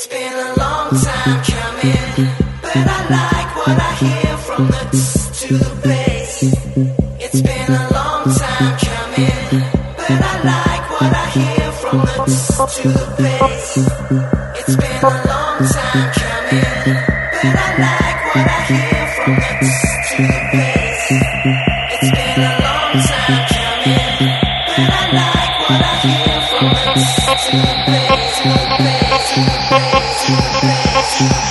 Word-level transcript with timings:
It's 0.00 0.06
been 0.06 0.32
a 0.32 0.54
long 0.54 0.90
time 0.90 1.42
coming, 1.42 2.30
but 2.62 2.76
I 2.76 2.98
like 3.10 3.56
what 3.56 3.76
I 3.82 3.94
hear 3.98 4.36
from 4.36 4.66
the 4.68 5.32
to 5.40 5.54
the 5.58 5.80
bass. 5.82 6.42
It's 7.18 7.42
been 7.42 7.68
a 7.68 7.90
long 7.90 8.22
time 8.30 8.78
coming, 8.78 9.66
but 9.96 10.22
I 10.22 10.34
like 10.46 10.90
what 10.92 11.12
I 11.12 11.26
hear 11.34 11.72
from 11.72 11.98
the 11.98 12.14
to 12.78 12.88
the 12.90 13.06
bass. 13.18 13.76
It's 14.60 14.76
been 14.76 15.02
a 15.02 15.14
long 15.26 15.66
time 15.66 16.12
coming, 16.14 16.94
but 17.34 17.54
I 17.58 17.70
like 17.82 18.18
what 18.36 18.46
I 18.46 18.60
hear 18.70 19.06
from 19.16 19.34
the 19.34 19.66
to 20.10 20.22
the 20.22 20.48
bass. 20.52 20.67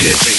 Kick 0.00 0.29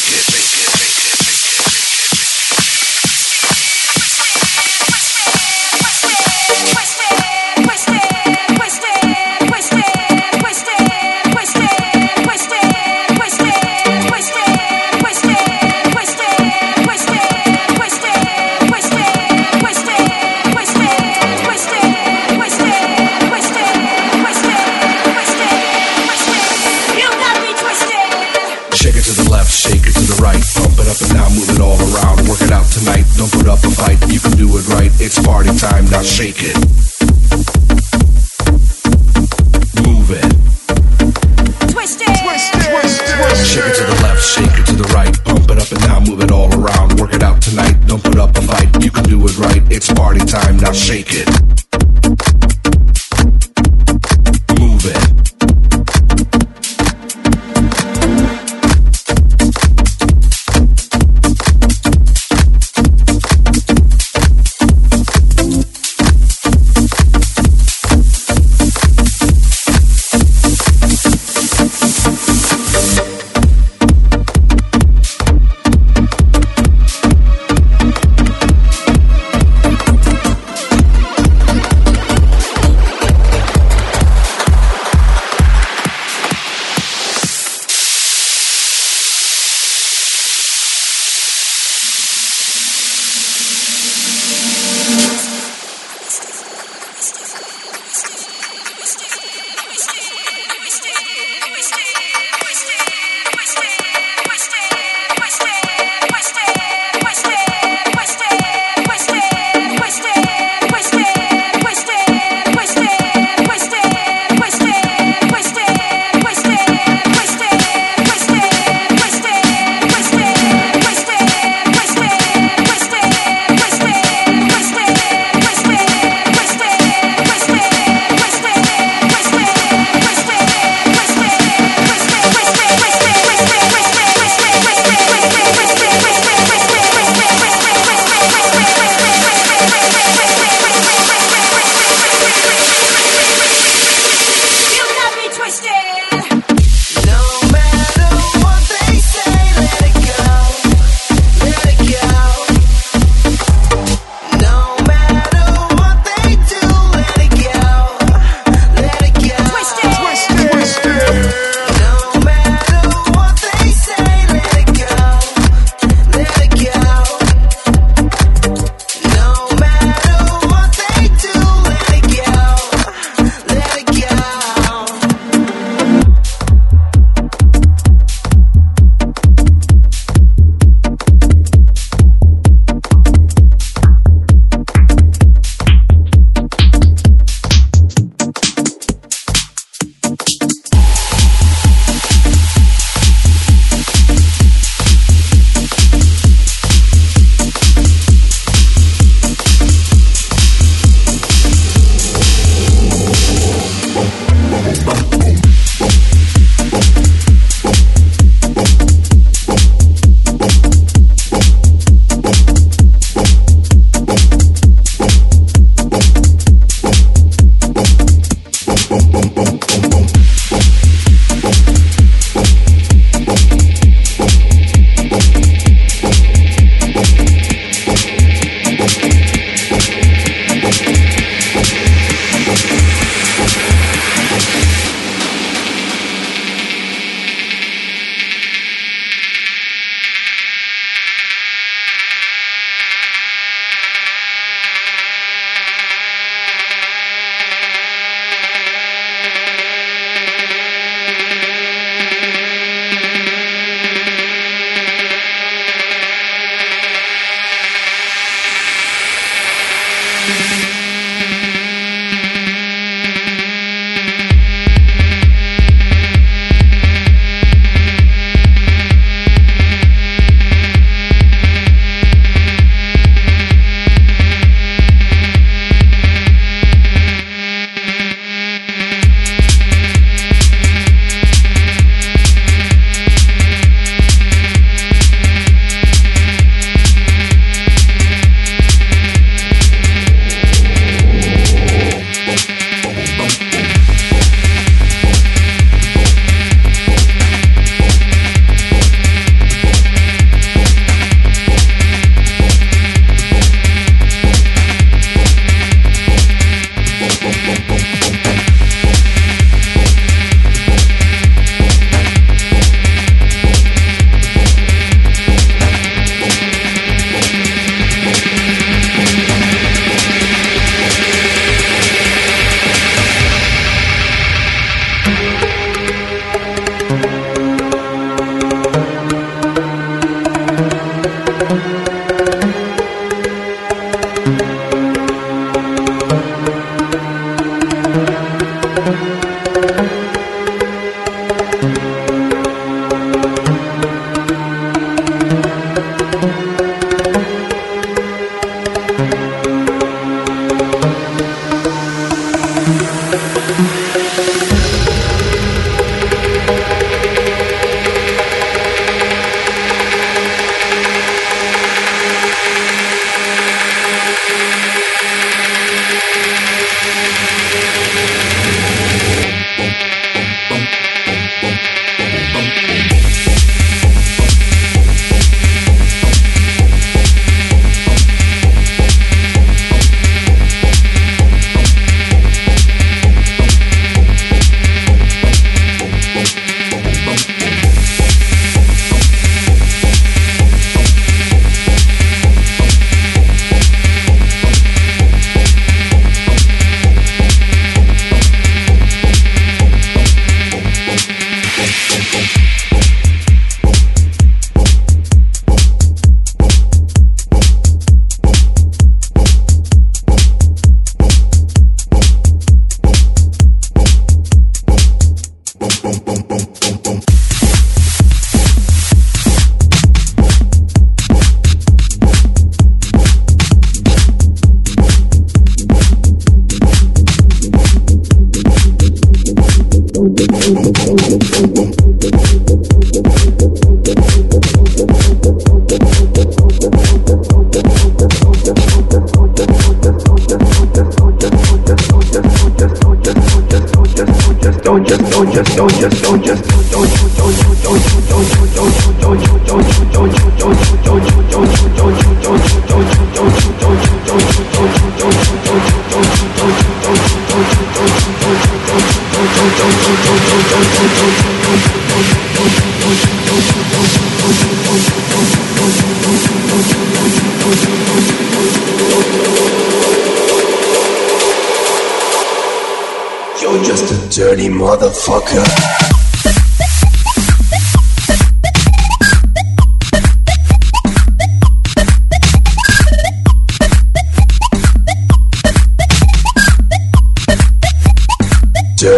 You're 473.42 473.64
just 473.64 473.92
a 473.92 474.10
dirty 474.16 474.50
motherfucker. 474.50 475.91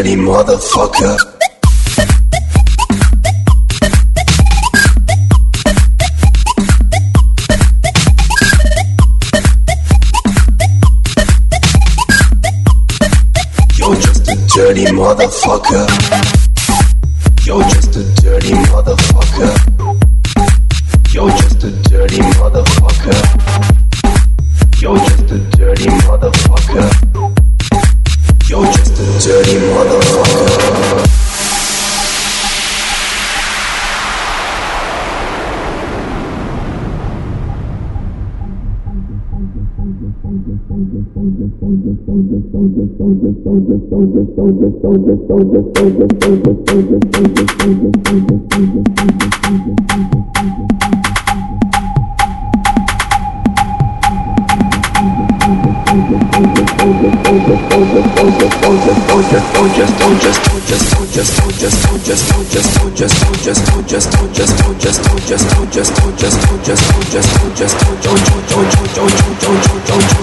dirty 0.03 0.15
motherfucker. 0.15 1.17
You're 13.77 13.95
just 13.95 14.27
a 14.27 14.35
dirty 14.53 14.85
motherfucker. 14.91 15.87
You're 17.45 17.63
just 17.63 17.95
a 17.95 18.21
dirty 18.21 18.49
motherfucker. 18.49 19.12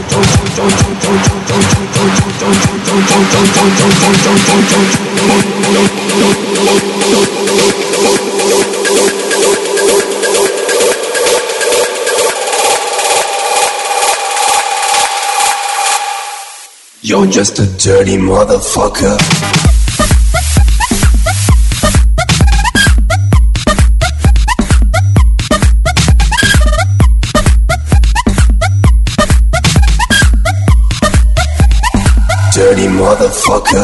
just 0.03 0.40
You're 17.03 17.27
just 17.27 17.59
a 17.59 17.67
dirty 17.77 18.17
motherfucker. 18.17 19.70
You're 33.71 33.79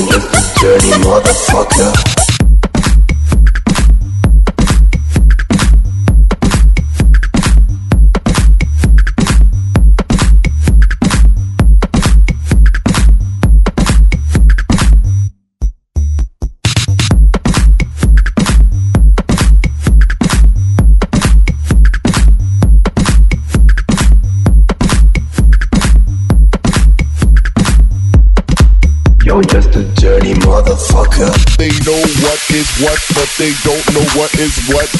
just 0.00 0.32
a 0.32 0.60
dirty 0.60 0.88
motherfucker. 1.02 2.03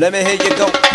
Let 0.00 0.14
me 0.14 0.24
hear 0.24 0.32
you 0.32 0.56
go. 0.56 0.89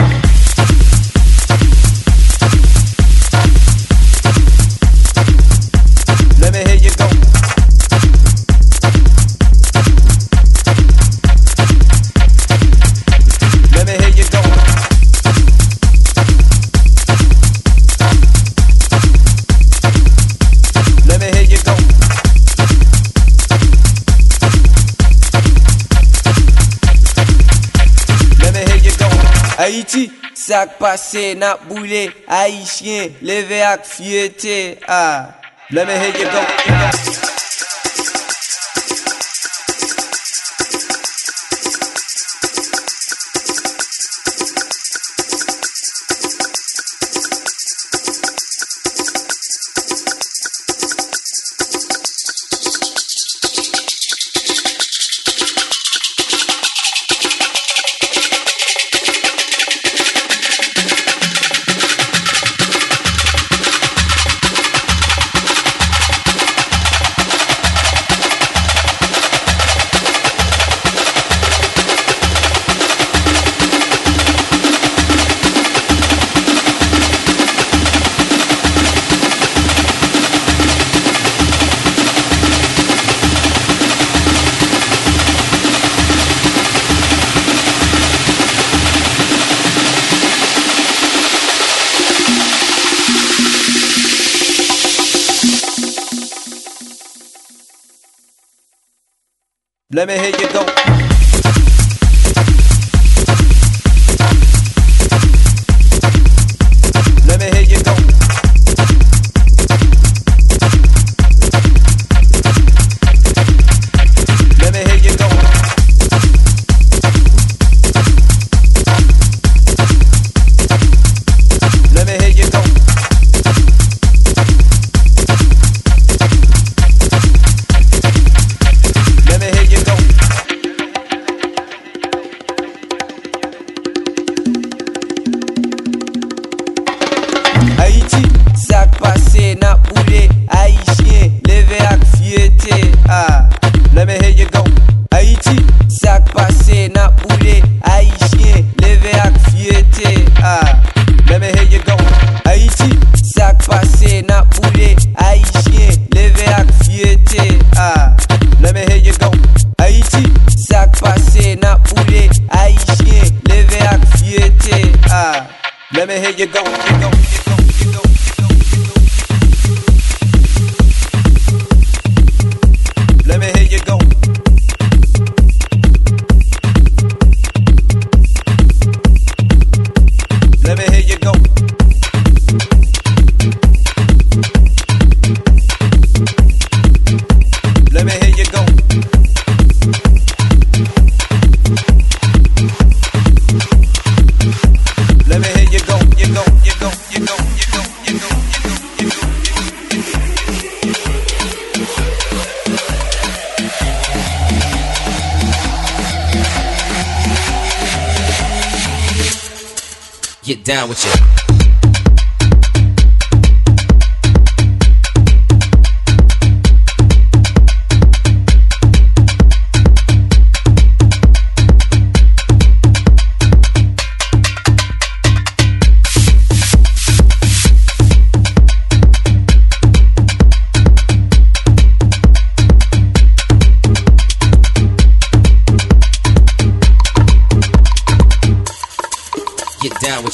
Sak 30.45 30.77
pase 30.77 31.33
nap 31.33 31.63
boule, 31.65 32.03
Haitien, 32.29 33.15
leve 33.25 33.63
ak 33.65 33.81
fiyete, 33.89 34.77
a. 34.85 34.93
Ah. 34.93 35.21
Blame 35.71 35.97
hege 35.97 36.29
blok, 36.29 37.34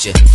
with 0.06 0.16
you. 0.16 0.31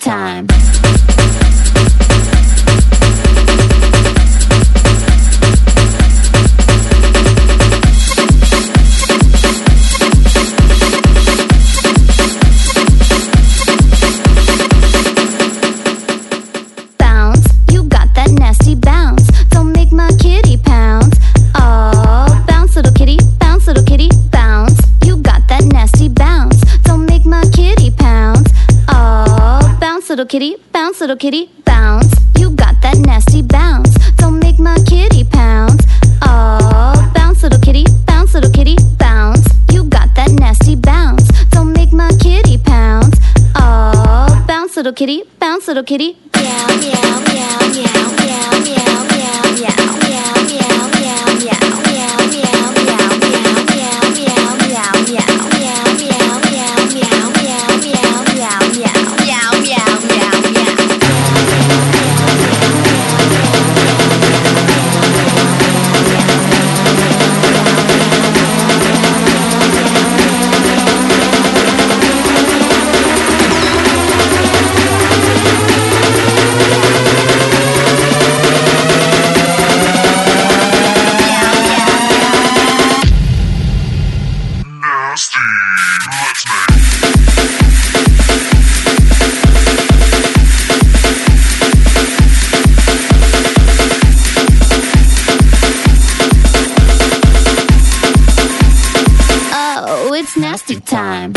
time. 0.00 0.59
kitty, 31.20 31.50
bounce. 31.66 32.10
You 32.38 32.48
got 32.52 32.80
that 32.80 32.96
nasty 32.96 33.42
bounce. 33.42 33.92
Don't 34.16 34.38
make 34.38 34.58
my 34.58 34.76
kitty 34.88 35.24
pounce. 35.24 35.84
Oh, 36.22 37.12
bounce, 37.14 37.42
little 37.42 37.60
kitty, 37.60 37.84
bounce, 38.06 38.32
little 38.32 38.50
kitty, 38.50 38.76
bounce. 38.96 39.46
You 39.70 39.84
got 39.84 40.14
that 40.14 40.30
nasty 40.30 40.76
bounce. 40.76 41.28
Don't 41.50 41.74
make 41.74 41.92
my 41.92 42.08
kitty 42.22 42.56
pounce. 42.56 43.14
Oh, 43.54 44.44
bounce, 44.48 44.76
little 44.76 44.94
kitty, 44.94 45.24
bounce, 45.38 45.68
little 45.68 45.84
kitty, 45.84 46.16
it's 100.30 100.36
nasty 100.36 100.80
time. 100.80 101.32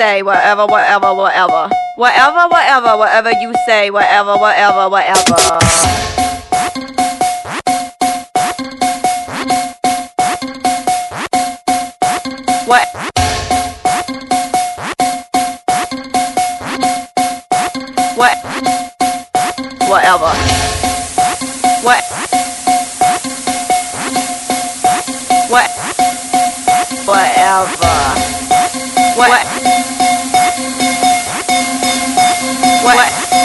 Say, 0.00 0.22
whatever, 0.22 0.64
whatever, 0.64 1.12
whatever. 1.12 1.68
Whatever, 1.96 2.48
whatever, 2.48 2.96
whatever 2.96 3.32
you 3.32 3.52
say, 3.66 3.90
whatever, 3.90 4.34
whatever, 4.38 4.88
whatever. 4.88 5.36
What? 12.64 12.88
What? 18.16 18.36
Whatever. 19.84 20.32
What? 21.84 22.04
What? 25.50 25.70
Whatever. 27.04 27.90
What? 29.16 29.69
What? 32.82 32.96
Whatever. 32.96 33.39